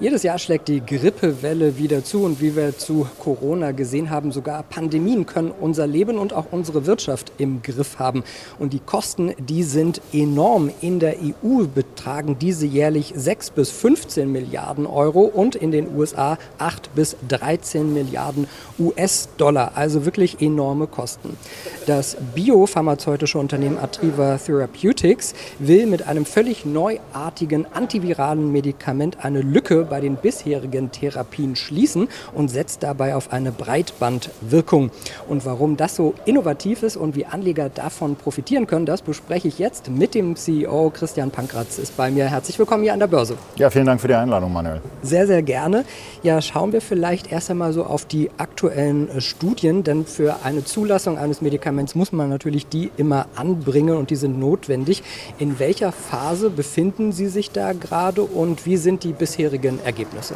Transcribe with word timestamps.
Jedes 0.00 0.22
Jahr 0.22 0.38
schlägt 0.38 0.68
die 0.68 0.80
Grippewelle 0.80 1.76
wieder 1.76 2.02
zu 2.02 2.24
und 2.24 2.40
wie 2.40 2.56
wir 2.56 2.78
zu 2.78 3.06
Corona 3.18 3.72
gesehen 3.72 4.08
haben, 4.08 4.32
sogar 4.32 4.62
Pandemien 4.62 5.26
können 5.26 5.50
unser 5.50 5.86
Leben 5.86 6.16
und 6.16 6.32
auch 6.32 6.46
unsere 6.52 6.86
Wirtschaft 6.86 7.32
im 7.36 7.60
Griff 7.60 7.98
haben. 7.98 8.24
Und 8.58 8.72
die 8.72 8.78
Kosten, 8.78 9.34
die 9.38 9.62
sind 9.62 10.00
enorm. 10.14 10.70
In 10.80 11.00
der 11.00 11.16
EU 11.18 11.66
betragen 11.66 12.38
diese 12.40 12.64
jährlich 12.64 13.12
6 13.14 13.50
bis 13.50 13.70
15 13.72 14.32
Milliarden 14.32 14.86
Euro 14.86 15.20
und 15.20 15.54
in 15.54 15.70
den 15.70 15.94
USA 15.94 16.38
8 16.56 16.94
bis 16.94 17.18
13 17.28 17.92
Milliarden 17.92 18.46
US-Dollar. 18.78 19.72
Also 19.74 20.06
wirklich 20.06 20.40
enorme 20.40 20.86
Kosten. 20.86 21.36
Das 21.84 22.16
biopharmazeutische 22.34 23.38
Unternehmen 23.38 23.76
Atriva 23.76 24.38
Therapeutics 24.38 25.34
will 25.58 25.84
mit 25.84 26.08
einem 26.08 26.24
völlig 26.24 26.64
neuartigen 26.64 27.66
antiviralen 27.74 28.50
Medikament 28.50 29.22
eine 29.22 29.42
Lücke 29.42 29.89
bei 29.90 30.00
den 30.00 30.16
bisherigen 30.16 30.90
Therapien 30.90 31.56
schließen 31.56 32.08
und 32.32 32.48
setzt 32.48 32.82
dabei 32.82 33.14
auf 33.14 33.32
eine 33.32 33.52
Breitbandwirkung. 33.52 34.90
Und 35.28 35.44
warum 35.44 35.76
das 35.76 35.96
so 35.96 36.14
innovativ 36.24 36.82
ist 36.82 36.96
und 36.96 37.14
wie 37.16 37.26
Anleger 37.26 37.68
davon 37.68 38.16
profitieren 38.16 38.66
können, 38.66 38.86
das 38.86 39.02
bespreche 39.02 39.48
ich 39.48 39.58
jetzt 39.58 39.90
mit 39.90 40.14
dem 40.14 40.36
CEO 40.36 40.90
Christian 40.90 41.30
Pankratz 41.30 41.78
ist 41.78 41.96
bei 41.96 42.10
mir. 42.10 42.26
Herzlich 42.26 42.58
willkommen 42.58 42.84
hier 42.84 42.94
an 42.94 43.00
der 43.00 43.08
Börse. 43.08 43.36
Ja, 43.56 43.68
vielen 43.68 43.86
Dank 43.86 44.00
für 44.00 44.08
die 44.08 44.14
Einladung, 44.14 44.52
Manuel. 44.52 44.80
Sehr, 45.02 45.26
sehr 45.26 45.42
gerne. 45.42 45.84
Ja, 46.22 46.40
schauen 46.40 46.72
wir 46.72 46.80
vielleicht 46.80 47.32
erst 47.32 47.50
einmal 47.50 47.72
so 47.72 47.84
auf 47.84 48.04
die 48.04 48.30
aktuellen 48.38 49.10
äh, 49.10 49.20
Studien, 49.20 49.82
denn 49.82 50.06
für 50.06 50.44
eine 50.44 50.64
Zulassung 50.64 51.18
eines 51.18 51.40
Medikaments 51.42 51.94
muss 51.94 52.12
man 52.12 52.30
natürlich 52.30 52.68
die 52.68 52.92
immer 52.96 53.26
anbringen 53.34 53.96
und 53.96 54.10
die 54.10 54.16
sind 54.16 54.38
notwendig. 54.38 55.02
In 55.38 55.58
welcher 55.58 55.90
Phase 55.90 56.48
befinden 56.48 57.10
Sie 57.10 57.26
sich 57.26 57.50
da 57.50 57.72
gerade 57.72 58.22
und 58.22 58.66
wie 58.66 58.76
sind 58.76 59.02
die 59.02 59.12
bisherigen 59.12 59.79
Ergebnisse? 59.84 60.34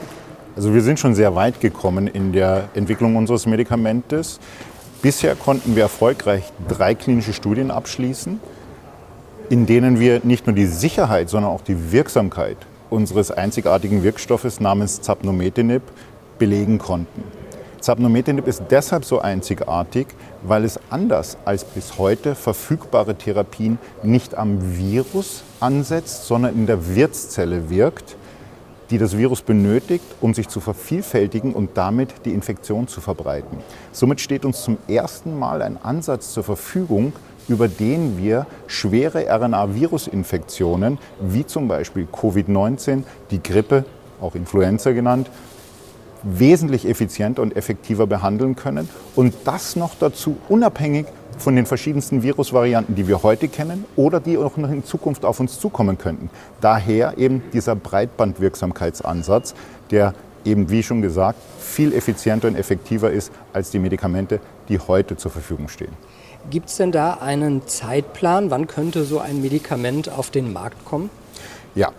Also 0.56 0.72
wir 0.72 0.82
sind 0.82 1.00
schon 1.00 1.14
sehr 1.14 1.34
weit 1.34 1.60
gekommen 1.60 2.06
in 2.06 2.32
der 2.32 2.68
Entwicklung 2.74 3.16
unseres 3.16 3.46
Medikamentes. 3.46 4.38
Bisher 5.02 5.34
konnten 5.34 5.74
wir 5.74 5.82
erfolgreich 5.82 6.52
drei 6.68 6.94
klinische 6.94 7.32
Studien 7.32 7.70
abschließen, 7.70 8.40
in 9.50 9.66
denen 9.66 10.00
wir 10.00 10.20
nicht 10.22 10.46
nur 10.46 10.54
die 10.54 10.66
Sicherheit, 10.66 11.28
sondern 11.28 11.50
auch 11.50 11.62
die 11.62 11.92
Wirksamkeit 11.92 12.56
unseres 12.88 13.30
einzigartigen 13.30 14.02
Wirkstoffes 14.02 14.60
namens 14.60 15.00
Zapnometinib 15.02 15.82
belegen 16.38 16.78
konnten. 16.78 17.24
Zapnometinib 17.80 18.46
ist 18.46 18.62
deshalb 18.70 19.04
so 19.04 19.20
einzigartig, 19.20 20.06
weil 20.42 20.64
es 20.64 20.80
anders 20.88 21.36
als 21.44 21.64
bis 21.64 21.98
heute 21.98 22.34
verfügbare 22.34 23.14
Therapien 23.14 23.78
nicht 24.02 24.34
am 24.36 24.78
Virus 24.78 25.42
ansetzt, 25.60 26.26
sondern 26.26 26.54
in 26.54 26.66
der 26.66 26.94
Wirtszelle 26.94 27.68
wirkt 27.68 28.16
die 28.90 28.98
das 28.98 29.16
Virus 29.16 29.42
benötigt, 29.42 30.04
um 30.20 30.34
sich 30.34 30.48
zu 30.48 30.60
vervielfältigen 30.60 31.52
und 31.52 31.70
damit 31.74 32.10
die 32.24 32.32
Infektion 32.32 32.88
zu 32.88 33.00
verbreiten. 33.00 33.58
Somit 33.92 34.20
steht 34.20 34.44
uns 34.44 34.62
zum 34.62 34.78
ersten 34.88 35.38
Mal 35.38 35.62
ein 35.62 35.78
Ansatz 35.82 36.32
zur 36.32 36.44
Verfügung, 36.44 37.12
über 37.48 37.68
den 37.68 38.18
wir 38.18 38.46
schwere 38.66 39.26
RNA-Virusinfektionen, 39.28 40.98
wie 41.20 41.46
zum 41.46 41.68
Beispiel 41.68 42.06
Covid-19, 42.10 43.02
die 43.30 43.42
Grippe, 43.42 43.84
auch 44.20 44.34
Influenza 44.34 44.92
genannt, 44.92 45.28
wesentlich 46.22 46.88
effizienter 46.88 47.42
und 47.42 47.54
effektiver 47.54 48.06
behandeln 48.06 48.56
können 48.56 48.88
und 49.14 49.34
das 49.44 49.76
noch 49.76 49.94
dazu 49.98 50.38
unabhängig 50.48 51.06
von 51.38 51.56
den 51.56 51.66
verschiedensten 51.66 52.22
Virusvarianten, 52.22 52.94
die 52.94 53.08
wir 53.08 53.22
heute 53.22 53.48
kennen 53.48 53.84
oder 53.96 54.20
die 54.20 54.38
auch 54.38 54.56
noch 54.56 54.70
in 54.70 54.84
Zukunft 54.84 55.24
auf 55.24 55.40
uns 55.40 55.58
zukommen 55.58 55.98
könnten. 55.98 56.30
Daher 56.60 57.18
eben 57.18 57.42
dieser 57.52 57.74
Breitbandwirksamkeitsansatz, 57.76 59.54
der 59.90 60.14
eben, 60.44 60.70
wie 60.70 60.82
schon 60.82 61.02
gesagt, 61.02 61.38
viel 61.58 61.92
effizienter 61.92 62.48
und 62.48 62.56
effektiver 62.56 63.10
ist 63.10 63.32
als 63.52 63.70
die 63.70 63.78
Medikamente, 63.78 64.40
die 64.68 64.78
heute 64.78 65.16
zur 65.16 65.30
Verfügung 65.30 65.68
stehen. 65.68 65.92
Gibt 66.50 66.68
es 66.68 66.76
denn 66.76 66.92
da 66.92 67.14
einen 67.14 67.66
Zeitplan? 67.66 68.50
Wann 68.50 68.66
könnte 68.66 69.04
so 69.04 69.18
ein 69.18 69.40
Medikament 69.40 70.10
auf 70.10 70.30
den 70.30 70.52
Markt 70.52 70.84
kommen? 70.84 71.08
Ja, 71.74 71.90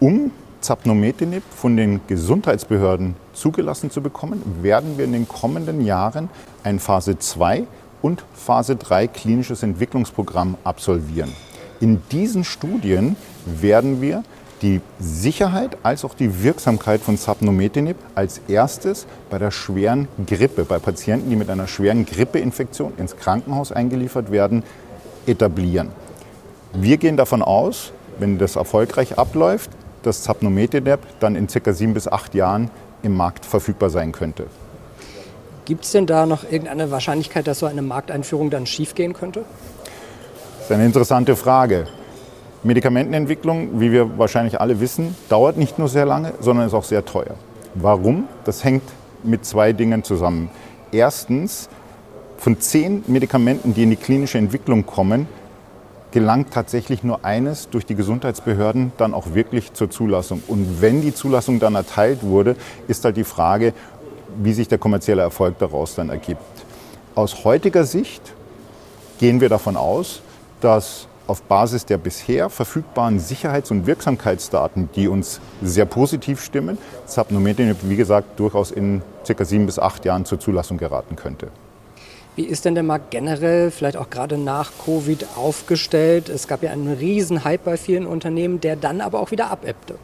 um 0.00 0.32
Zapnometinib 0.60 1.42
von 1.54 1.76
den 1.76 2.00
Gesundheitsbehörden 2.08 3.14
zugelassen 3.34 3.90
zu 3.90 4.00
bekommen, 4.00 4.42
werden 4.62 4.96
wir 4.96 5.04
in 5.04 5.12
den 5.12 5.28
kommenden 5.28 5.84
Jahren 5.84 6.30
ein 6.62 6.80
Phase 6.80 7.18
2 7.18 7.64
und 8.04 8.22
Phase 8.34 8.76
3 8.76 9.06
klinisches 9.06 9.62
Entwicklungsprogramm 9.62 10.58
absolvieren. 10.62 11.32
In 11.80 12.02
diesen 12.12 12.44
Studien 12.44 13.16
werden 13.46 14.02
wir 14.02 14.24
die 14.60 14.82
Sicherheit 14.98 15.78
als 15.82 16.04
auch 16.04 16.12
die 16.12 16.42
Wirksamkeit 16.42 17.00
von 17.00 17.16
Sapnometinib 17.16 17.96
als 18.14 18.42
erstes 18.46 19.06
bei 19.30 19.38
der 19.38 19.50
schweren 19.50 20.06
Grippe, 20.26 20.66
bei 20.66 20.78
Patienten, 20.78 21.30
die 21.30 21.36
mit 21.36 21.48
einer 21.48 21.66
schweren 21.66 22.04
Grippeinfektion 22.04 22.92
ins 22.98 23.16
Krankenhaus 23.16 23.72
eingeliefert 23.72 24.30
werden, 24.30 24.64
etablieren. 25.26 25.88
Wir 26.74 26.98
gehen 26.98 27.16
davon 27.16 27.40
aus, 27.40 27.92
wenn 28.18 28.36
das 28.36 28.56
erfolgreich 28.56 29.16
abläuft, 29.16 29.70
dass 30.02 30.24
Sapnometinib 30.24 31.00
dann 31.20 31.36
in 31.36 31.48
circa 31.48 31.72
sieben 31.72 31.94
bis 31.94 32.06
acht 32.06 32.34
Jahren 32.34 32.70
im 33.02 33.16
Markt 33.16 33.46
verfügbar 33.46 33.88
sein 33.88 34.12
könnte. 34.12 34.46
Gibt 35.64 35.84
es 35.84 35.92
denn 35.92 36.06
da 36.06 36.26
noch 36.26 36.44
irgendeine 36.44 36.90
Wahrscheinlichkeit, 36.90 37.46
dass 37.46 37.60
so 37.60 37.66
eine 37.66 37.80
Markteinführung 37.80 38.50
dann 38.50 38.66
schiefgehen 38.66 39.14
könnte? 39.14 39.44
Das 40.58 40.66
ist 40.66 40.72
eine 40.72 40.84
interessante 40.84 41.36
Frage. 41.36 41.86
Medikamentenentwicklung, 42.62 43.80
wie 43.80 43.90
wir 43.90 44.18
wahrscheinlich 44.18 44.60
alle 44.60 44.80
wissen, 44.80 45.16
dauert 45.30 45.56
nicht 45.56 45.78
nur 45.78 45.88
sehr 45.88 46.04
lange, 46.04 46.34
sondern 46.40 46.66
ist 46.66 46.74
auch 46.74 46.84
sehr 46.84 47.04
teuer. 47.04 47.34
Warum? 47.74 48.28
Das 48.44 48.62
hängt 48.62 48.82
mit 49.22 49.46
zwei 49.46 49.72
Dingen 49.72 50.04
zusammen. 50.04 50.50
Erstens, 50.92 51.70
von 52.36 52.60
zehn 52.60 53.02
Medikamenten, 53.06 53.72
die 53.72 53.84
in 53.84 53.90
die 53.90 53.96
klinische 53.96 54.36
Entwicklung 54.36 54.84
kommen, 54.84 55.26
gelangt 56.14 56.52
tatsächlich 56.52 57.02
nur 57.02 57.24
eines 57.24 57.68
durch 57.70 57.86
die 57.86 57.96
Gesundheitsbehörden 57.96 58.92
dann 58.98 59.14
auch 59.14 59.34
wirklich 59.34 59.72
zur 59.72 59.90
Zulassung. 59.90 60.42
Und 60.46 60.80
wenn 60.80 61.02
die 61.02 61.12
Zulassung 61.12 61.58
dann 61.58 61.74
erteilt 61.74 62.22
wurde, 62.22 62.54
ist 62.86 63.04
halt 63.04 63.16
die 63.16 63.24
Frage, 63.24 63.72
wie 64.42 64.52
sich 64.52 64.68
der 64.68 64.78
kommerzielle 64.78 65.22
Erfolg 65.22 65.58
daraus 65.58 65.94
dann 65.94 66.10
ergibt. 66.10 66.40
Aus 67.14 67.44
heutiger 67.44 67.84
Sicht 67.84 68.32
gehen 69.18 69.40
wir 69.40 69.48
davon 69.48 69.76
aus, 69.76 70.22
dass 70.60 71.06
auf 71.26 71.42
Basis 71.42 71.86
der 71.86 71.98
bisher 71.98 72.50
verfügbaren 72.50 73.18
Sicherheits- 73.18 73.70
und 73.70 73.86
Wirksamkeitsdaten, 73.86 74.90
die 74.94 75.08
uns 75.08 75.40
sehr 75.62 75.86
positiv 75.86 76.42
stimmen, 76.42 76.76
Zapnometinib, 77.06 77.78
wie 77.82 77.96
gesagt, 77.96 78.38
durchaus 78.38 78.70
in 78.70 79.02
circa 79.24 79.44
sieben 79.44 79.66
bis 79.66 79.78
acht 79.78 80.04
Jahren 80.04 80.24
zur 80.24 80.38
Zulassung 80.38 80.76
geraten 80.76 81.16
könnte. 81.16 81.48
Wie 82.36 82.44
ist 82.44 82.64
denn 82.64 82.74
der 82.74 82.82
Markt 82.82 83.12
generell, 83.12 83.70
vielleicht 83.70 83.96
auch 83.96 84.10
gerade 84.10 84.36
nach 84.36 84.72
Covid, 84.84 85.24
aufgestellt? 85.36 86.28
Es 86.28 86.48
gab 86.48 86.64
ja 86.64 86.72
einen 86.72 86.92
riesen 86.92 87.44
Hype 87.44 87.64
bei 87.64 87.76
vielen 87.76 88.06
Unternehmen, 88.06 88.60
der 88.60 88.74
dann 88.74 89.00
aber 89.00 89.20
auch 89.20 89.30
wieder 89.30 89.50
abebbte. 89.50 89.94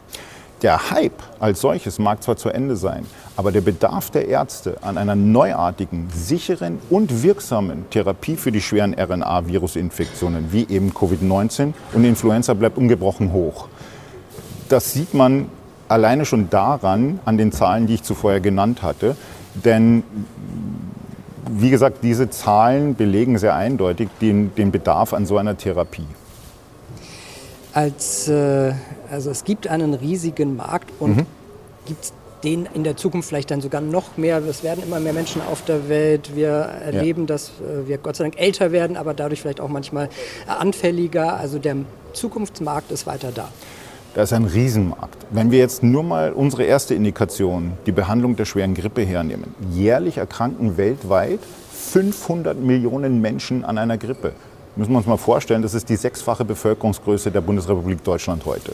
Der 0.61 0.91
Hype 0.91 1.23
als 1.39 1.61
solches 1.61 1.97
mag 1.97 2.21
zwar 2.21 2.37
zu 2.37 2.49
Ende 2.49 2.75
sein, 2.75 3.05
aber 3.35 3.51
der 3.51 3.61
Bedarf 3.61 4.11
der 4.11 4.27
Ärzte 4.27 4.77
an 4.81 4.97
einer 4.97 5.15
neuartigen, 5.15 6.07
sicheren 6.13 6.77
und 6.91 7.23
wirksamen 7.23 7.89
Therapie 7.89 8.35
für 8.35 8.51
die 8.51 8.61
schweren 8.61 8.93
RNA-Virusinfektionen 8.93 10.51
wie 10.51 10.67
eben 10.69 10.91
Covid-19 10.91 11.73
und 11.93 12.03
Influenza 12.03 12.53
bleibt 12.53 12.77
ungebrochen 12.77 13.33
hoch. 13.33 13.69
Das 14.69 14.93
sieht 14.93 15.15
man 15.15 15.49
alleine 15.87 16.25
schon 16.25 16.49
daran, 16.51 17.19
an 17.25 17.39
den 17.39 17.51
Zahlen, 17.51 17.87
die 17.87 17.95
ich 17.95 18.03
zuvor 18.03 18.39
genannt 18.39 18.83
hatte. 18.83 19.15
Denn 19.55 20.03
wie 21.49 21.71
gesagt, 21.71 22.03
diese 22.03 22.29
Zahlen 22.29 22.95
belegen 22.95 23.39
sehr 23.39 23.55
eindeutig 23.55 24.09
den, 24.21 24.53
den 24.55 24.71
Bedarf 24.71 25.13
an 25.13 25.25
so 25.25 25.37
einer 25.37 25.57
Therapie 25.57 26.05
als, 27.73 28.27
äh, 28.27 28.73
also 29.11 29.29
es 29.29 29.43
gibt 29.43 29.67
einen 29.67 29.93
riesigen 29.93 30.55
Markt 30.55 30.91
und 30.99 31.17
mhm. 31.17 31.25
gibt 31.85 32.03
es 32.05 32.13
den 32.43 32.67
in 32.73 32.83
der 32.83 32.97
Zukunft 32.97 33.29
vielleicht 33.29 33.51
dann 33.51 33.61
sogar 33.61 33.81
noch 33.81 34.17
mehr. 34.17 34.39
Es 34.39 34.63
werden 34.63 34.83
immer 34.83 34.99
mehr 34.99 35.13
Menschen 35.13 35.41
auf 35.41 35.63
der 35.63 35.89
Welt. 35.89 36.35
Wir 36.35 36.49
erleben, 36.49 37.21
ja. 37.21 37.27
dass 37.27 37.49
äh, 37.49 37.87
wir 37.87 37.97
Gott 37.97 38.15
sei 38.15 38.23
Dank 38.23 38.39
älter 38.39 38.71
werden, 38.71 38.97
aber 38.97 39.13
dadurch 39.13 39.41
vielleicht 39.41 39.61
auch 39.61 39.69
manchmal 39.69 40.09
anfälliger. 40.47 41.37
Also 41.37 41.59
der 41.59 41.77
Zukunftsmarkt 42.13 42.91
ist 42.91 43.05
weiter 43.05 43.31
da. 43.33 43.49
Das 44.13 44.31
ist 44.31 44.33
ein 44.33 44.45
Riesenmarkt. 44.45 45.25
Wenn 45.29 45.51
wir 45.51 45.59
jetzt 45.59 45.83
nur 45.83 46.03
mal 46.03 46.33
unsere 46.33 46.63
erste 46.63 46.95
Indikation, 46.95 47.73
die 47.85 47.93
Behandlung 47.93 48.35
der 48.35 48.45
schweren 48.45 48.73
Grippe 48.73 49.03
hernehmen. 49.03 49.55
Jährlich 49.71 50.17
erkranken 50.17 50.77
weltweit 50.77 51.39
500 51.71 52.59
Millionen 52.59 53.21
Menschen 53.21 53.63
an 53.63 53.77
einer 53.77 53.97
Grippe 53.97 54.33
müssen 54.75 54.91
wir 54.91 54.97
uns 54.97 55.07
mal 55.07 55.17
vorstellen, 55.17 55.61
das 55.61 55.73
ist 55.73 55.89
die 55.89 55.95
sechsfache 55.95 56.45
Bevölkerungsgröße 56.45 57.31
der 57.31 57.41
Bundesrepublik 57.41 58.03
Deutschland 58.03 58.45
heute. 58.45 58.73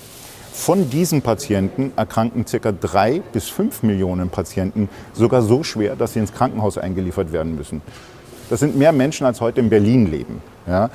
Von 0.53 0.89
diesen 0.89 1.21
Patienten 1.21 1.91
erkranken 1.95 2.45
ca. 2.45 2.71
drei 2.71 3.21
bis 3.31 3.47
fünf 3.47 3.83
Millionen 3.83 4.29
Patienten 4.29 4.89
sogar 5.13 5.41
so 5.41 5.63
schwer, 5.63 5.95
dass 5.95 6.13
sie 6.13 6.19
ins 6.19 6.33
Krankenhaus 6.33 6.77
eingeliefert 6.77 7.31
werden 7.31 7.55
müssen. 7.55 7.81
Das 8.49 8.59
sind 8.61 8.75
mehr 8.75 8.91
Menschen, 8.91 9.25
als 9.27 9.39
heute 9.39 9.59
in 9.59 9.69
Berlin 9.69 10.09
leben. 10.09 10.41
Ja? 10.65 10.89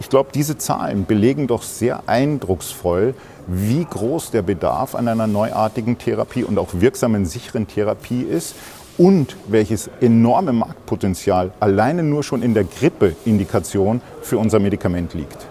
Ich 0.00 0.10
glaube, 0.10 0.30
diese 0.34 0.58
Zahlen 0.58 1.06
belegen 1.06 1.46
doch 1.46 1.62
sehr 1.62 2.02
eindrucksvoll, 2.06 3.14
wie 3.46 3.84
groß 3.84 4.32
der 4.32 4.42
Bedarf 4.42 4.94
an 4.94 5.08
einer 5.08 5.26
neuartigen 5.26 5.96
Therapie 5.96 6.44
und 6.44 6.58
auch 6.58 6.68
wirksamen, 6.72 7.24
sicheren 7.24 7.66
Therapie 7.66 8.22
ist 8.22 8.54
und 8.98 9.36
welches 9.48 9.90
enorme 10.00 10.52
Marktpotenzial 10.52 11.52
alleine 11.60 12.02
nur 12.02 12.22
schon 12.22 12.42
in 12.42 12.54
der 12.54 12.64
Grippeindikation 12.64 14.00
für 14.22 14.38
unser 14.38 14.58
Medikament 14.58 15.14
liegt. 15.14 15.46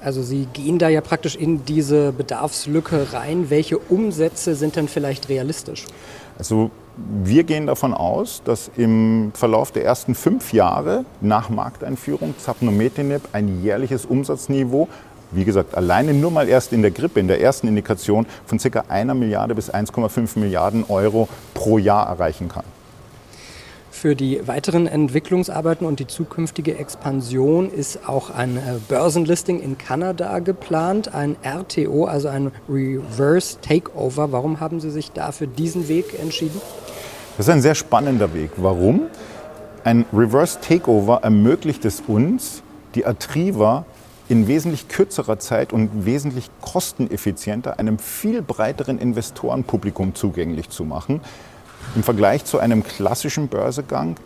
Also 0.00 0.22
Sie 0.22 0.46
gehen 0.52 0.78
da 0.78 0.88
ja 0.88 1.00
praktisch 1.00 1.34
in 1.34 1.64
diese 1.64 2.12
Bedarfslücke 2.12 3.12
rein. 3.12 3.50
Welche 3.50 3.78
Umsätze 3.78 4.54
sind 4.54 4.76
denn 4.76 4.88
vielleicht 4.88 5.28
realistisch? 5.28 5.84
Also 6.38 6.70
wir 7.24 7.44
gehen 7.44 7.66
davon 7.66 7.94
aus, 7.94 8.42
dass 8.44 8.70
im 8.76 9.32
Verlauf 9.34 9.72
der 9.72 9.84
ersten 9.84 10.14
fünf 10.14 10.52
Jahre 10.52 11.04
nach 11.20 11.48
Markteinführung 11.48 12.34
Zapnometinib 12.38 13.22
ein 13.32 13.62
jährliches 13.62 14.04
Umsatzniveau, 14.04 14.88
wie 15.30 15.44
gesagt, 15.44 15.74
alleine 15.74 16.14
nur 16.14 16.30
mal 16.30 16.48
erst 16.48 16.72
in 16.72 16.82
der 16.82 16.90
Grippe, 16.90 17.20
in 17.20 17.28
der 17.28 17.40
ersten 17.40 17.68
Indikation, 17.68 18.26
von 18.46 18.58
ca. 18.58 18.84
einer 18.88 19.14
Milliarde 19.14 19.54
bis 19.54 19.72
1,5 19.72 20.38
Milliarden 20.38 20.84
Euro 20.88 21.28
pro 21.54 21.78
Jahr 21.78 22.06
erreichen 22.08 22.48
kann. 22.48 22.64
Für 23.90 24.14
die 24.14 24.46
weiteren 24.46 24.86
Entwicklungsarbeiten 24.86 25.84
und 25.84 25.98
die 25.98 26.06
zukünftige 26.06 26.78
Expansion 26.78 27.68
ist 27.68 28.08
auch 28.08 28.30
ein 28.30 28.56
äh, 28.56 28.60
Börsenlisting 28.88 29.60
in 29.60 29.76
Kanada 29.76 30.38
geplant, 30.38 31.12
ein 31.12 31.34
RTO, 31.42 32.04
also 32.04 32.28
ein 32.28 32.52
Reverse 32.68 33.58
Takeover. 33.60 34.30
Warum 34.30 34.60
haben 34.60 34.78
Sie 34.78 34.90
sich 34.90 35.10
da 35.10 35.32
für 35.32 35.48
diesen 35.48 35.88
Weg 35.88 36.16
entschieden? 36.16 36.60
Das 37.36 37.48
ist 37.48 37.52
ein 37.52 37.60
sehr 37.60 37.74
spannender 37.74 38.32
Weg. 38.34 38.50
Warum? 38.56 39.08
Ein 39.82 40.04
Reverse 40.12 40.60
Takeover 40.60 41.20
ermöglicht 41.24 41.84
es 41.84 42.00
uns, 42.06 42.62
die 42.94 43.04
Atriva 43.04 43.84
in 44.28 44.46
wesentlich 44.46 44.88
kürzerer 44.88 45.38
Zeit 45.38 45.72
und 45.72 46.04
wesentlich 46.04 46.50
kosteneffizienter 46.60 47.78
einem 47.78 47.98
viel 47.98 48.42
breiteren 48.42 48.98
Investorenpublikum 48.98 50.14
zugänglich 50.14 50.68
zu 50.68 50.84
machen. 50.84 51.20
Im 51.96 52.02
Vergleich 52.02 52.44
zu 52.44 52.58
einem 52.58 52.82
klassischen 52.82 53.48
Börsegang 53.48 54.16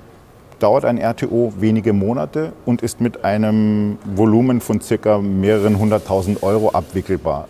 dauert 0.59 0.85
ein 0.85 0.99
RTO 0.99 1.53
wenige 1.59 1.93
Monate 1.93 2.53
und 2.67 2.83
ist 2.83 3.01
mit 3.01 3.25
einem 3.25 3.99
Volumen 4.05 4.61
von 4.61 4.81
circa 4.81 5.19
mehreren 5.19 5.79
hunderttausend 5.79 6.43
Euro 6.43 6.71
abwickelbar. 6.71 7.49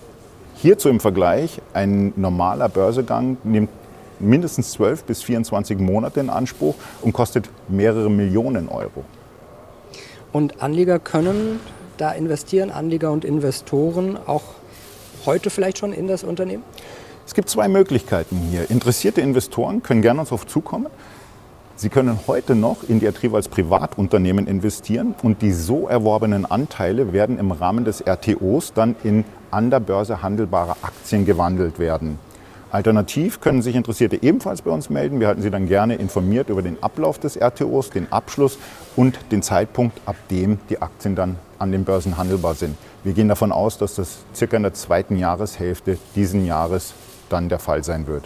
Hierzu 0.57 0.89
im 0.89 1.01
Vergleich, 1.01 1.61
ein 1.75 2.13
normaler 2.17 2.69
Börsegang 2.69 3.37
nimmt 3.45 3.71
mindestens 4.21 4.73
12 4.73 5.05
bis 5.05 5.23
24 5.23 5.79
Monate 5.79 6.21
in 6.21 6.31
Anspruch 6.31 6.75
und 7.01 7.13
kostet 7.13 7.51
mehrere 7.69 8.11
Millionen 8.11 8.69
Euro. 8.69 9.05
Und 10.33 10.63
Anleger 10.63 10.99
können 10.99 11.61
da 12.03 12.11
investieren, 12.11 12.71
Anleger 12.71 13.13
und 13.13 13.25
Investoren 13.25 14.19
auch 14.27 14.43
heute 15.25 15.51
vielleicht 15.51 15.79
schon 15.79 15.93
in 15.93 16.09
das 16.09 16.25
Unternehmen? 16.25 16.65
Es 17.25 17.35
gibt 17.35 17.49
zwei 17.49 17.69
Möglichkeiten 17.69 18.37
hier. 18.51 18.69
Interessierte 18.71 19.21
Investoren 19.21 19.85
können 19.85 20.03
gerne 20.03 20.21
uns 20.21 20.33
auf 20.33 20.45
zukommen. 20.47 20.89
Sie 21.77 21.89
können 21.89 22.19
heute 22.27 22.57
noch 22.57 22.79
in 22.89 22.99
die 22.99 23.07
Atriva 23.07 23.37
als 23.37 23.49
Privatunternehmen 23.49 24.49
investieren 24.49 25.15
und 25.23 25.43
die 25.43 25.53
so 25.53 25.87
erworbenen 25.87 26.45
Anteile 26.45 27.13
werden 27.13 27.39
im 27.39 27.53
Rahmen 27.53 27.85
des 27.85 28.01
RTOs 28.01 28.73
dann 28.73 28.97
in 29.05 29.25
an 29.53 29.71
der 29.71 29.81
Börse 29.81 30.23
handelbare 30.23 30.77
Aktien 30.83 31.25
gewandelt 31.25 31.79
werden. 31.79 32.19
Alternativ 32.73 33.43
können 33.43 33.61
sich 33.61 33.77
Interessierte 33.77 34.23
ebenfalls 34.23 34.63
bei 34.63 34.71
uns 34.71 34.89
melden. 34.89 35.21
Wir 35.21 35.29
halten 35.29 35.43
Sie 35.43 35.51
dann 35.51 35.69
gerne 35.69 35.97
informiert 35.97 36.49
über 36.49 36.63
den 36.63 36.83
Ablauf 36.83 37.19
des 37.19 37.37
RTOs, 37.37 37.91
den 37.91 38.11
Abschluss 38.11 38.57
und 38.97 39.19
den 39.31 39.43
Zeitpunkt, 39.43 40.01
ab 40.07 40.17
dem 40.31 40.59
die 40.71 40.81
Aktien 40.81 41.15
dann 41.15 41.37
an 41.59 41.71
den 41.71 41.85
Börsen 41.85 42.17
handelbar 42.17 42.55
sind. 42.55 42.79
Wir 43.05 43.13
gehen 43.13 43.29
davon 43.29 43.53
aus, 43.53 43.77
dass 43.77 43.97
das 43.97 44.21
circa 44.35 44.57
in 44.57 44.63
der 44.63 44.73
zweiten 44.73 45.19
Jahreshälfte 45.19 45.99
diesen 46.17 46.47
Jahres 46.47 46.95
dann 47.29 47.51
der 47.51 47.59
Fall 47.59 47.85
sein 47.85 48.07
wird. 48.07 48.25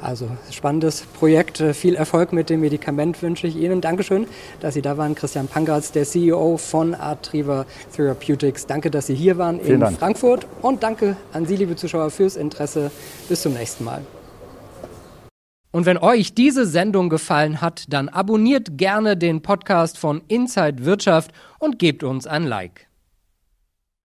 Also 0.00 0.28
spannendes 0.52 1.02
Projekt, 1.02 1.62
viel 1.72 1.96
Erfolg 1.96 2.32
mit 2.32 2.50
dem 2.50 2.60
Medikament 2.60 3.20
wünsche 3.20 3.46
ich 3.46 3.56
Ihnen. 3.56 3.80
Dankeschön, 3.80 4.26
dass 4.60 4.74
Sie 4.74 4.82
da 4.82 4.96
waren. 4.96 5.14
Christian 5.14 5.48
Pangratz, 5.48 5.92
der 5.92 6.04
CEO 6.04 6.56
von 6.56 6.94
Artriva 6.94 7.66
Therapeutics. 7.94 8.66
Danke, 8.66 8.90
dass 8.90 9.08
Sie 9.08 9.14
hier 9.14 9.38
waren 9.38 9.60
Vielen 9.60 9.74
in 9.74 9.80
Dank. 9.80 9.98
Frankfurt 9.98 10.46
und 10.62 10.82
danke 10.82 11.16
an 11.32 11.46
Sie, 11.46 11.56
liebe 11.56 11.76
Zuschauer, 11.76 12.10
fürs 12.10 12.36
Interesse. 12.36 12.90
Bis 13.28 13.42
zum 13.42 13.54
nächsten 13.54 13.84
Mal. 13.84 14.02
Und 15.70 15.84
wenn 15.84 15.98
euch 15.98 16.34
diese 16.34 16.64
Sendung 16.64 17.08
gefallen 17.10 17.60
hat, 17.60 17.84
dann 17.88 18.08
abonniert 18.08 18.78
gerne 18.78 19.16
den 19.16 19.42
Podcast 19.42 19.98
von 19.98 20.22
Inside 20.26 20.84
Wirtschaft 20.84 21.32
und 21.58 21.78
gebt 21.78 22.02
uns 22.02 22.26
ein 22.26 22.44
Like. 22.44 22.87